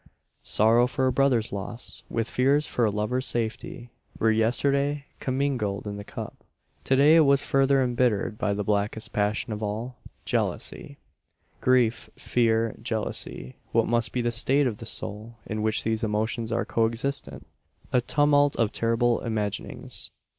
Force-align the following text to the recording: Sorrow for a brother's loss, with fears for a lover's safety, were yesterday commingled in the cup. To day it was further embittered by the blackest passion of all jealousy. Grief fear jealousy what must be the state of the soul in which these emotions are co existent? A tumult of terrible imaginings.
Sorrow 0.41 0.87
for 0.87 1.05
a 1.05 1.11
brother's 1.11 1.51
loss, 1.51 2.01
with 2.09 2.27
fears 2.27 2.65
for 2.65 2.83
a 2.85 2.89
lover's 2.89 3.27
safety, 3.27 3.91
were 4.17 4.31
yesterday 4.31 5.05
commingled 5.19 5.85
in 5.85 5.97
the 5.97 6.03
cup. 6.03 6.43
To 6.85 6.95
day 6.95 7.17
it 7.17 7.19
was 7.19 7.43
further 7.43 7.83
embittered 7.83 8.39
by 8.39 8.55
the 8.55 8.63
blackest 8.63 9.13
passion 9.13 9.53
of 9.53 9.61
all 9.61 9.97
jealousy. 10.25 10.97
Grief 11.59 12.09
fear 12.15 12.75
jealousy 12.81 13.57
what 13.73 13.85
must 13.85 14.11
be 14.11 14.21
the 14.21 14.31
state 14.31 14.65
of 14.65 14.77
the 14.79 14.87
soul 14.87 15.35
in 15.45 15.61
which 15.61 15.83
these 15.83 16.03
emotions 16.03 16.51
are 16.51 16.65
co 16.65 16.87
existent? 16.87 17.45
A 17.93 18.01
tumult 18.01 18.55
of 18.55 18.71
terrible 18.71 19.19
imaginings. 19.19 20.09